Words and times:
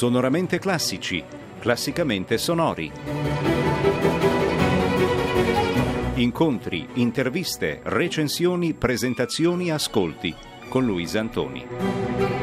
Sonoramente 0.00 0.58
classici, 0.58 1.22
classicamente 1.58 2.38
sonori. 2.38 2.90
Incontri, 6.14 6.88
interviste, 6.94 7.80
recensioni, 7.82 8.72
presentazioni, 8.72 9.70
ascolti 9.70 10.34
con 10.70 10.86
Luisa 10.86 11.20
Antoni. 11.20 12.39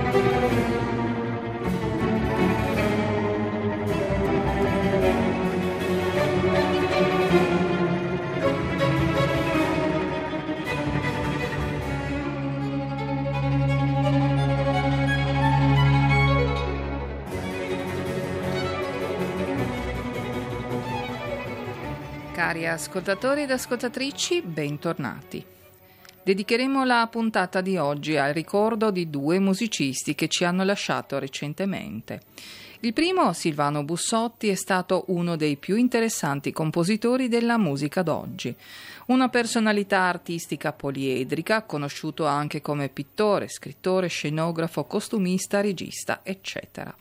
Ascoltatori 22.67 23.43
ed 23.43 23.51
ascoltatrici, 23.51 24.41
bentornati. 24.41 25.45
Dedicheremo 26.23 26.83
la 26.83 27.07
puntata 27.09 27.61
di 27.61 27.77
oggi 27.77 28.17
al 28.17 28.33
ricordo 28.33 28.91
di 28.91 29.09
due 29.09 29.39
musicisti 29.39 30.13
che 30.13 30.27
ci 30.27 30.43
hanno 30.43 30.63
lasciato 30.63 31.19
recentemente. 31.19 32.21
Il 32.81 32.93
primo, 32.93 33.33
Silvano 33.33 33.83
Bussotti, 33.83 34.49
è 34.49 34.55
stato 34.55 35.05
uno 35.07 35.35
dei 35.35 35.55
più 35.55 35.77
interessanti 35.77 36.51
compositori 36.51 37.27
della 37.27 37.57
musica 37.57 38.03
d'oggi. 38.03 38.53
Una 39.07 39.29
personalità 39.29 40.01
artistica 40.01 40.73
poliedrica, 40.73 41.63
conosciuto 41.63 42.25
anche 42.25 42.61
come 42.61 42.89
pittore, 42.89 43.47
scrittore, 43.47 44.07
scenografo, 44.07 44.83
costumista, 44.83 45.61
regista, 45.61 46.19
eccetera. 46.23 46.95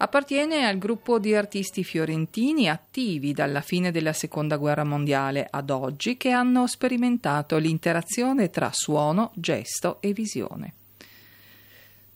Appartiene 0.00 0.64
al 0.64 0.78
gruppo 0.78 1.18
di 1.18 1.34
artisti 1.34 1.82
fiorentini 1.82 2.68
attivi 2.68 3.32
dalla 3.32 3.60
fine 3.60 3.90
della 3.90 4.12
Seconda 4.12 4.56
Guerra 4.56 4.84
Mondiale 4.84 5.44
ad 5.50 5.70
oggi 5.70 6.16
che 6.16 6.30
hanno 6.30 6.68
sperimentato 6.68 7.56
l'interazione 7.56 8.48
tra 8.48 8.70
suono, 8.72 9.32
gesto 9.34 9.96
e 10.00 10.12
visione. 10.12 10.72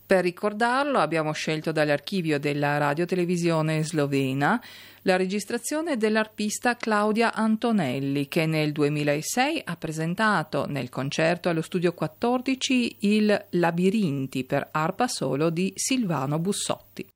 Per 0.05 0.23
ricordarlo 0.23 0.99
abbiamo 0.99 1.33
scelto 1.33 1.73
dall'archivio 1.73 2.39
della 2.39 2.77
radiotelevisione 2.77 3.83
slovena 3.83 4.61
la 5.01 5.17
registrazione 5.17 5.97
dell'arpista 5.97 6.77
Claudia 6.77 7.33
Antonelli 7.33 8.29
che 8.29 8.45
nel 8.45 8.71
2006 8.71 9.61
ha 9.65 9.75
presentato 9.75 10.67
nel 10.67 10.87
concerto 10.87 11.49
allo 11.49 11.61
studio 11.61 11.93
14 11.93 12.97
il 12.99 13.45
Labirinti 13.51 14.45
per 14.45 14.69
arpa 14.71 15.09
solo 15.09 15.49
di 15.49 15.73
Silvano 15.75 16.39
Bussotti. 16.39 17.12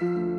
you 0.00 0.37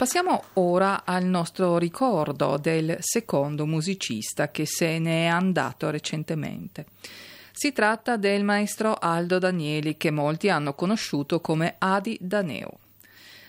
Passiamo 0.00 0.44
ora 0.54 1.04
al 1.04 1.26
nostro 1.26 1.76
ricordo 1.76 2.56
del 2.56 2.96
secondo 3.00 3.66
musicista 3.66 4.50
che 4.50 4.64
se 4.64 4.98
ne 4.98 5.24
è 5.24 5.26
andato 5.26 5.90
recentemente. 5.90 6.86
Si 7.52 7.74
tratta 7.74 8.16
del 8.16 8.42
maestro 8.42 8.94
Aldo 8.94 9.38
Danieli 9.38 9.98
che 9.98 10.10
molti 10.10 10.48
hanno 10.48 10.72
conosciuto 10.72 11.42
come 11.42 11.74
Adi 11.76 12.16
Daneo. 12.18 12.78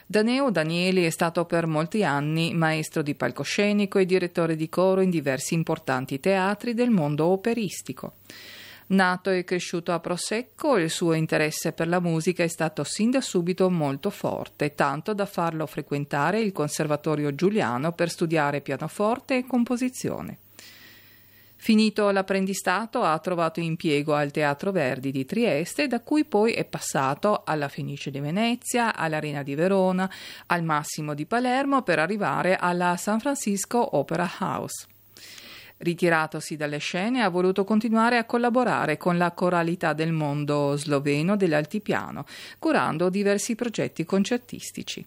Daneo 0.05 0.51
Danieli 0.51 1.05
è 1.05 1.09
stato 1.09 1.45
per 1.45 1.67
molti 1.67 2.03
anni 2.03 2.53
maestro 2.53 3.01
di 3.01 3.15
palcoscenico 3.15 3.97
e 3.97 4.05
direttore 4.05 4.57
di 4.57 4.67
coro 4.67 4.99
in 4.99 5.09
diversi 5.09 5.53
importanti 5.53 6.19
teatri 6.19 6.73
del 6.73 6.89
mondo 6.89 7.27
operistico. 7.27 8.15
Nato 8.87 9.29
e 9.29 9.43
cresciuto 9.43 9.93
a 9.93 9.99
Prosecco, 9.99 10.77
il 10.77 10.89
suo 10.89 11.13
interesse 11.13 11.71
per 11.71 11.87
la 11.87 11.99
musica 11.99 12.43
è 12.43 12.47
stato 12.47 12.83
sin 12.83 13.11
da 13.11 13.21
subito 13.21 13.69
molto 13.69 14.09
forte, 14.09 14.75
tanto 14.75 15.13
da 15.13 15.25
farlo 15.25 15.65
frequentare 15.65 16.41
il 16.41 16.51
Conservatorio 16.51 17.33
Giuliano 17.33 17.93
per 17.93 18.09
studiare 18.09 18.61
pianoforte 18.61 19.37
e 19.37 19.47
composizione. 19.47 20.39
Finito 21.63 22.09
l'apprendistato 22.09 23.03
ha 23.03 23.19
trovato 23.19 23.59
impiego 23.59 24.15
al 24.15 24.31
Teatro 24.31 24.71
Verdi 24.71 25.11
di 25.11 25.25
Trieste, 25.25 25.85
da 25.85 26.01
cui 26.01 26.25
poi 26.25 26.53
è 26.53 26.65
passato 26.65 27.43
alla 27.45 27.67
Fenice 27.67 28.09
di 28.09 28.19
Venezia, 28.19 28.95
all'Arena 28.95 29.43
di 29.43 29.53
Verona, 29.53 30.09
al 30.47 30.63
Massimo 30.63 31.13
di 31.13 31.27
Palermo 31.27 31.83
per 31.83 31.99
arrivare 31.99 32.55
alla 32.55 32.97
San 32.97 33.19
Francisco 33.19 33.95
Opera 33.95 34.27
House. 34.39 34.87
Ritiratosi 35.81 36.55
dalle 36.55 36.77
scene, 36.77 37.23
ha 37.23 37.29
voluto 37.29 37.63
continuare 37.63 38.17
a 38.17 38.25
collaborare 38.25 38.97
con 38.97 39.17
la 39.17 39.31
coralità 39.31 39.93
del 39.93 40.11
mondo 40.11 40.75
sloveno 40.77 41.35
dell'altipiano, 41.35 42.25
curando 42.59 43.09
diversi 43.09 43.55
progetti 43.55 44.05
concertistici. 44.05 45.03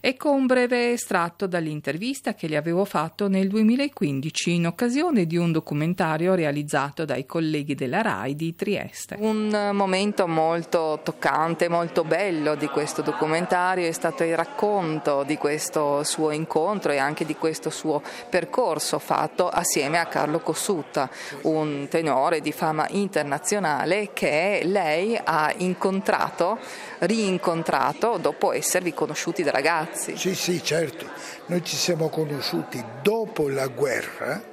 Ecco 0.00 0.30
un 0.30 0.46
breve 0.46 0.92
estratto 0.92 1.46
dall'intervista 1.46 2.34
che 2.34 2.48
gli 2.48 2.56
avevo 2.56 2.86
fatto 2.86 3.28
nel 3.28 3.48
2015 3.48 4.54
in 4.54 4.66
occasione 4.66 5.26
di 5.26 5.36
un 5.36 5.52
documentario 5.52 6.34
realizzato 6.34 7.04
dai 7.04 7.26
colleghi 7.26 7.74
della 7.74 8.00
RAI 8.00 8.34
di 8.34 8.54
Trieste. 8.54 9.16
Un 9.18 9.70
momento 9.74 10.26
molto 10.26 11.00
toccante, 11.02 11.68
molto 11.68 12.04
bello 12.04 12.54
di 12.54 12.66
questo 12.68 13.02
documentario 13.02 13.86
è 13.86 13.92
stato 13.92 14.24
il 14.24 14.36
racconto 14.36 15.22
di 15.22 15.36
questo 15.36 16.02
suo 16.04 16.30
incontro 16.30 16.92
e 16.92 16.96
anche 16.96 17.26
di 17.26 17.36
questo 17.36 17.68
suo 17.68 18.02
percorso 18.30 18.98
fatto 18.98 19.48
assieme 19.48 19.98
a 19.98 20.06
Carlo 20.06 20.40
Cossutta, 20.40 21.10
un 21.42 21.88
tenore 21.90 22.40
di 22.40 22.52
fama 22.52 22.86
internazionale 22.88 24.10
che 24.14 24.62
lei 24.64 25.18
ha 25.22 25.52
incontrato, 25.58 26.58
rincontrato 27.00 28.16
dopo 28.16 28.52
esservi 28.52 28.94
conosciuti 28.94 29.42
da 29.42 29.49
ragazzi 29.50 29.90
ragazzi. 29.90 30.16
Sì, 30.16 30.34
sì, 30.34 30.62
certo. 30.62 31.06
Noi 31.46 31.64
ci 31.64 31.76
siamo 31.76 32.08
conosciuti 32.08 32.82
dopo 33.02 33.48
la 33.48 33.66
guerra 33.68 34.48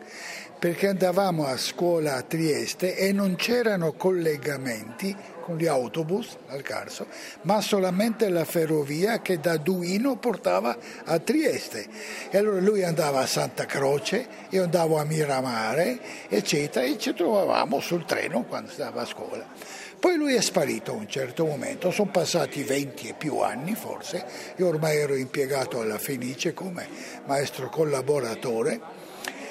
perché 0.60 0.88
andavamo 0.88 1.46
a 1.46 1.56
scuola 1.56 2.16
a 2.16 2.24
Trieste 2.24 2.96
e 2.96 3.12
non 3.12 3.36
c'erano 3.36 3.94
collegamenti 3.94 5.16
con 5.42 5.56
gli 5.56 5.68
autobus 5.68 6.36
al 6.48 6.63
Carso, 6.63 7.06
ma 7.44 7.62
solamente 7.62 8.27
la 8.27 8.44
ferrovia 8.44 9.22
che 9.22 9.39
da 9.39 9.58
Duino 9.58 10.18
portava 10.18 10.75
a 11.06 11.20
Trieste. 11.20 11.88
E 12.30 12.38
allora 12.38 12.60
lui 12.60 12.84
andava 12.84 13.20
a 13.20 13.27
Santa 13.27 13.66
Croce, 13.66 14.27
io 14.50 14.63
andavo 14.63 14.98
a 14.98 15.06
Miramare, 15.06 16.00
eccetera, 16.27 16.86
e 16.86 16.98
ci 16.98 17.13
trovavamo 17.13 17.80
sul 17.80 18.04
treno 18.06 18.44
quando 18.44 18.72
stava 18.72 19.04
a 19.04 19.06
scuola. 19.06 19.46
Poi 20.00 20.16
lui 20.16 20.36
è 20.36 20.42
sparito 20.42 20.92
a 20.92 20.96
un 20.96 21.08
certo 21.08 21.46
momento, 21.46 21.89
sono 21.89 22.12
passati 22.12 22.62
20 22.63 23.08
e 23.08 23.13
più 23.13 23.39
anni 23.39 23.74
forse, 23.74 24.24
io 24.58 24.68
ormai 24.68 24.98
ero 24.98 25.16
impiegato 25.16 25.80
alla 25.80 25.98
Fenice 25.98 26.54
come 26.54 26.88
maestro 27.25 27.70
collaboratore 27.70 28.80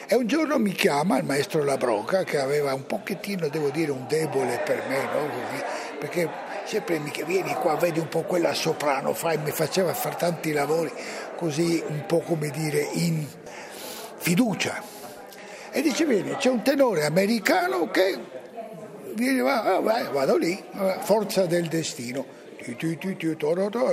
e 0.08 0.14
un 0.14 0.28
giorno 0.28 0.56
mi 0.58 0.70
chiama 0.70 1.18
il 1.18 1.24
maestro 1.24 1.64
Labroca 1.64 2.22
che 2.22 2.38
aveva 2.38 2.72
un 2.72 2.86
pochettino, 2.86 3.48
devo 3.48 3.70
dire, 3.70 3.90
un 3.90 4.06
debole 4.06 4.62
per 4.64 4.84
me, 4.88 5.02
no? 5.02 5.28
Perché 5.98 6.30
sempre 6.64 7.00
mi 7.00 7.10
chiede 7.10 7.32
vieni 7.32 7.52
qua, 7.54 7.74
vedi 7.74 7.98
un 7.98 8.08
po' 8.08 8.22
quella 8.22 8.54
soprano, 8.54 9.14
fai, 9.14 9.38
mi 9.38 9.50
faceva 9.50 9.92
fare 9.94 10.14
tanti 10.16 10.52
lavori 10.52 10.92
così 11.34 11.82
un 11.88 12.06
po' 12.06 12.20
come 12.20 12.50
dire 12.50 12.88
in 12.92 13.26
fiducia. 14.18 14.80
E 15.72 15.82
dice, 15.82 16.04
vieni, 16.04 16.36
c'è 16.36 16.50
un 16.50 16.62
tenore 16.62 17.04
americano 17.04 17.90
che 17.90 18.16
vieni, 19.16 19.40
va, 19.40 19.80
vai, 19.82 20.06
vado 20.12 20.36
lì, 20.36 20.62
forza 21.00 21.46
del 21.46 21.66
destino. 21.66 22.44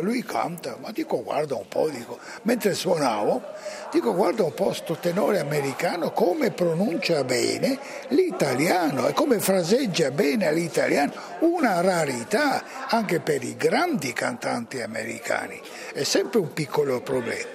Lui 0.01 0.23
canta, 0.23 0.77
ma 0.81 0.89
dico 0.89 1.21
guarda 1.21 1.53
un 1.53 1.67
po', 1.67 1.89
dico, 1.89 2.17
mentre 2.43 2.73
suonavo, 2.73 3.43
dico 3.91 4.15
guarda 4.15 4.45
un 4.45 4.53
po' 4.55 4.73
sto 4.73 4.95
tenore 4.95 5.39
americano 5.39 6.11
come 6.11 6.49
pronuncia 6.49 7.23
bene 7.23 7.77
l'italiano 8.07 9.07
e 9.07 9.13
come 9.13 9.37
fraseggia 9.37 10.09
bene 10.09 10.51
l'italiano, 10.51 11.11
una 11.41 11.81
rarità 11.81 12.63
anche 12.87 13.19
per 13.19 13.43
i 13.43 13.55
grandi 13.55 14.11
cantanti 14.11 14.81
americani, 14.81 15.61
è 15.93 16.01
sempre 16.01 16.39
un 16.39 16.51
piccolo 16.51 16.99
problema. 17.01 17.49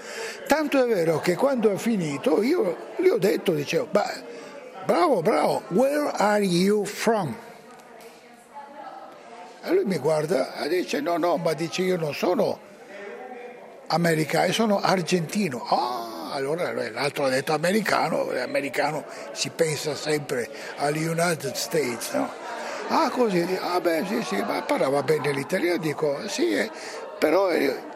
Tanto 0.46 0.80
è 0.80 0.86
vero 0.86 1.18
che 1.18 1.34
quando 1.34 1.72
ha 1.72 1.78
finito 1.78 2.42
io 2.44 2.76
gli 2.96 3.08
ho 3.08 3.18
detto, 3.18 3.54
dicevo, 3.54 3.88
bravo, 4.86 5.20
bravo, 5.20 5.62
where 5.70 6.12
are 6.14 6.44
you 6.44 6.84
from? 6.84 7.34
E 9.62 9.72
lui 9.72 9.84
mi 9.84 9.98
guarda 9.98 10.54
e 10.62 10.68
dice 10.68 11.00
no, 11.00 11.16
no, 11.16 11.36
ma 11.36 11.52
dice 11.52 11.82
io 11.82 11.96
non 11.96 12.14
sono 12.14 12.58
americano, 13.88 14.52
sono 14.52 14.80
argentino. 14.80 15.64
Ah, 15.68 16.32
allora 16.32 16.72
l'altro 16.72 17.24
ha 17.24 17.28
detto 17.28 17.52
americano, 17.52 18.30
l'americano 18.30 19.04
si 19.32 19.50
pensa 19.50 19.94
sempre 19.94 20.48
agli 20.76 21.04
United 21.04 21.54
States, 21.54 22.12
no? 22.12 22.30
Ah, 22.88 23.10
così, 23.10 23.58
ah 23.60 23.80
beh 23.80 24.04
sì, 24.06 24.22
sì, 24.22 24.36
ma 24.36 24.62
parlava 24.62 25.02
bene 25.02 25.32
l'italiano, 25.32 25.76
dico 25.76 26.26
sì, 26.26 26.54
eh, 26.54 26.70
però 27.18 27.50
eh, 27.50 27.87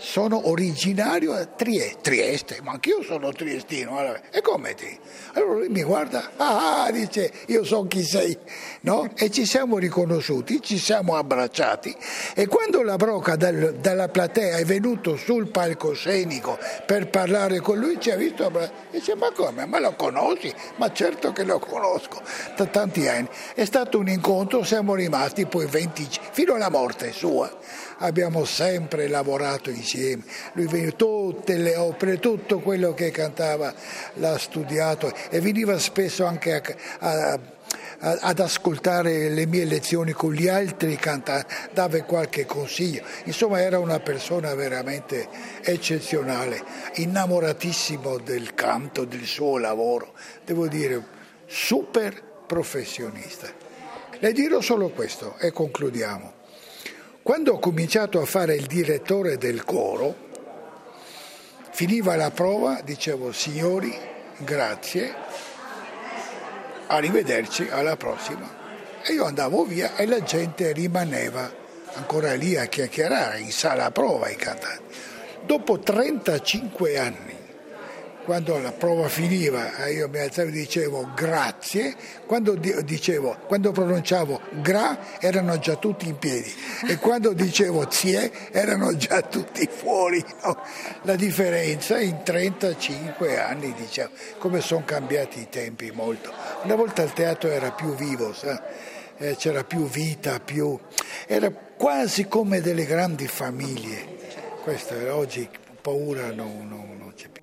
sono 0.00 0.48
originario 0.48 1.34
a 1.34 1.44
Trieste, 1.44 1.98
Trieste, 2.00 2.60
ma 2.62 2.72
anch'io 2.72 3.02
sono 3.02 3.30
triestino. 3.32 3.98
Allora, 3.98 4.20
e 4.30 4.40
come 4.40 4.74
ti? 4.74 4.98
Allora 5.34 5.58
lui 5.58 5.68
mi 5.68 5.82
guarda, 5.82 6.30
ah, 6.36 6.90
dice, 6.90 7.30
io 7.46 7.62
so 7.64 7.86
chi 7.86 8.02
sei, 8.02 8.36
no? 8.82 9.10
E 9.14 9.30
ci 9.30 9.44
siamo 9.44 9.78
riconosciuti, 9.78 10.60
ci 10.62 10.78
siamo 10.78 11.16
abbracciati 11.16 11.94
e 12.34 12.46
quando 12.46 12.82
la 12.82 12.96
broca 12.96 13.36
dal, 13.36 13.76
dalla 13.80 14.08
platea 14.08 14.56
è 14.56 14.64
venuto 14.64 15.16
sul 15.16 15.50
palcoscenico 15.50 16.58
per 16.86 17.10
parlare 17.10 17.60
con 17.60 17.78
lui, 17.78 18.00
ci 18.00 18.10
ha 18.10 18.16
visto, 18.16 18.50
dice, 18.90 19.14
ma 19.14 19.30
come, 19.32 19.66
ma 19.66 19.78
lo 19.78 19.94
conosci? 19.94 20.52
Ma 20.76 20.90
certo 20.92 21.32
che 21.32 21.44
lo 21.44 21.58
conosco, 21.58 22.22
da 22.56 22.64
tanti 22.66 23.06
anni. 23.06 23.28
È 23.54 23.64
stato 23.64 23.98
un 23.98 24.08
incontro, 24.08 24.64
siamo 24.64 24.94
rimasti 24.94 25.44
poi 25.46 25.66
20, 25.66 26.08
fino 26.32 26.54
alla 26.54 26.70
morte 26.70 27.12
sua 27.12 27.58
abbiamo 28.00 28.44
sempre 28.44 29.08
lavorato 29.08 29.70
insieme, 29.70 29.88
lui 30.52 30.66
veniva 30.66 30.92
tutte 30.92 31.56
le 31.56 31.76
opere, 31.76 32.18
tutto 32.18 32.60
quello 32.60 32.94
che 32.94 33.10
cantava 33.10 33.72
l'ha 34.14 34.38
studiato 34.38 35.12
e 35.30 35.40
veniva 35.40 35.78
spesso 35.78 36.24
anche 36.24 36.54
a, 36.54 37.32
a 37.32 37.40
ad 38.02 38.40
ascoltare 38.40 39.28
le 39.28 39.46
mie 39.46 39.64
lezioni 39.64 40.12
con 40.12 40.32
gli 40.32 40.48
altri 40.48 40.96
cantanti, 40.96 41.54
dava 41.72 42.02
qualche 42.02 42.46
consiglio. 42.46 43.04
Insomma 43.24 43.60
era 43.60 43.78
una 43.78 44.00
persona 44.00 44.54
veramente 44.54 45.28
eccezionale, 45.62 46.62
innamoratissimo 46.94 48.18
del 48.18 48.54
canto, 48.54 49.04
del 49.04 49.24
suo 49.24 49.58
lavoro, 49.58 50.14
devo 50.44 50.66
dire 50.66 51.02
super 51.46 52.22
professionista. 52.46 53.48
Le 54.18 54.32
dirò 54.32 54.60
solo 54.60 54.88
questo 54.90 55.36
e 55.38 55.52
concludiamo. 55.52 56.39
Quando 57.22 57.52
ho 57.52 57.58
cominciato 57.58 58.18
a 58.18 58.24
fare 58.24 58.54
il 58.54 58.64
direttore 58.64 59.36
del 59.36 59.62
coro, 59.64 60.28
finiva 61.70 62.16
la 62.16 62.30
prova, 62.30 62.80
dicevo 62.82 63.30
signori, 63.30 63.94
grazie, 64.38 65.14
arrivederci, 66.86 67.68
alla 67.70 67.96
prossima. 67.96 68.48
E 69.02 69.12
io 69.12 69.24
andavo 69.24 69.64
via 69.64 69.96
e 69.96 70.06
la 70.06 70.22
gente 70.22 70.72
rimaneva 70.72 71.52
ancora 71.94 72.34
lì 72.34 72.56
a 72.56 72.64
chiacchierare 72.64 73.40
in 73.40 73.52
sala 73.52 73.90
prova 73.90 74.30
i 74.30 74.36
cantanti. 74.36 74.94
Dopo 75.44 75.78
35 75.78 76.98
anni 76.98 77.39
quando 78.24 78.58
la 78.58 78.72
prova 78.72 79.08
finiva 79.08 79.76
eh, 79.84 79.92
io 79.92 80.08
mi 80.08 80.18
alzavo 80.18 80.48
e 80.48 80.52
dicevo 80.52 81.10
grazie, 81.14 81.94
quando, 82.26 82.54
dicevo, 82.54 83.36
quando 83.46 83.72
pronunciavo 83.72 84.40
gra 84.60 85.18
erano 85.18 85.58
già 85.58 85.76
tutti 85.76 86.08
in 86.08 86.18
piedi 86.18 86.52
e 86.86 86.96
quando 86.98 87.32
dicevo 87.32 87.90
zie 87.90 88.30
erano 88.52 88.96
già 88.96 89.22
tutti 89.22 89.68
fuori. 89.70 90.24
No? 90.42 90.58
La 91.02 91.16
differenza 91.16 91.98
in 91.98 92.22
35 92.22 93.40
anni, 93.40 93.74
diciamo, 93.74 94.10
come 94.38 94.60
sono 94.60 94.84
cambiati 94.84 95.40
i 95.40 95.48
tempi 95.48 95.90
molto. 95.90 96.32
Una 96.62 96.74
volta 96.74 97.02
il 97.02 97.12
teatro 97.12 97.50
era 97.50 97.72
più 97.72 97.94
vivo, 97.94 98.32
sa? 98.32 98.62
Eh, 99.16 99.36
c'era 99.36 99.64
più 99.64 99.86
vita, 99.86 100.40
più... 100.40 100.78
era 101.26 101.50
quasi 101.50 102.26
come 102.26 102.60
delle 102.60 102.86
grandi 102.86 103.26
famiglie. 103.26 104.18
Questo 104.62 104.94
oggi 105.14 105.48
paura 105.80 106.32
non, 106.32 106.66
non, 106.68 106.96
non 106.98 107.12
c'è 107.14 107.28
più. 107.28 107.39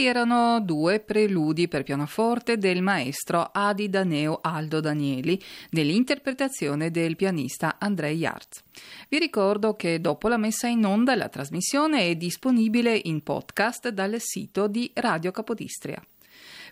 Questi 0.00 0.18
erano 0.18 0.62
due 0.62 0.98
preludi 1.00 1.68
per 1.68 1.82
pianoforte 1.82 2.56
del 2.56 2.80
maestro 2.80 3.50
Adi 3.52 3.90
Daneo 3.90 4.38
Aldo 4.40 4.80
Danieli 4.80 5.38
nell'interpretazione 5.72 6.90
del 6.90 7.16
pianista 7.16 7.76
Andrei 7.78 8.16
Yarz. 8.16 8.62
Vi 9.10 9.18
ricordo 9.18 9.74
che 9.74 10.00
dopo 10.00 10.28
la 10.28 10.38
messa 10.38 10.68
in 10.68 10.86
onda 10.86 11.14
la 11.16 11.28
trasmissione 11.28 12.06
è 12.06 12.14
disponibile 12.14 12.98
in 13.04 13.22
podcast 13.22 13.90
dal 13.90 14.14
sito 14.20 14.68
di 14.68 14.90
Radio 14.94 15.32
Capodistria. 15.32 16.02